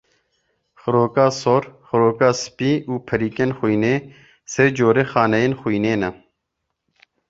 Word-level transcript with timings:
Xiroka 0.81 1.25
sor, 1.41 1.63
xiroka 1.89 2.29
spî 2.43 2.71
û 2.91 2.93
perikên 3.07 3.51
xwînê, 3.57 3.95
sê 4.53 4.65
corê 4.77 5.03
xaneyên 5.11 5.53
xwînê 5.61 5.95
ne. 6.01 6.09